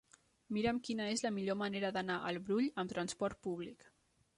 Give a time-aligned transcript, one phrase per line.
[0.55, 3.93] Mira'm quina és la millor manera d'anar al Brull amb trasport públic.